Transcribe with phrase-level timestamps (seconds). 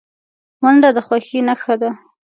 [0.61, 1.91] منډه د خوښۍ نښه ده